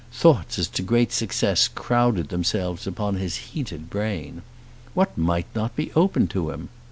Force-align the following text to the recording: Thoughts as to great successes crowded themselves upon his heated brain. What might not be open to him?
Thoughts 0.11 0.57
as 0.57 0.67
to 0.69 0.81
great 0.81 1.11
successes 1.11 1.67
crowded 1.67 2.29
themselves 2.29 2.87
upon 2.87 3.17
his 3.17 3.35
heated 3.35 3.91
brain. 3.91 4.41
What 4.95 5.15
might 5.15 5.45
not 5.53 5.75
be 5.75 5.91
open 5.93 6.25
to 6.29 6.49
him? 6.49 6.69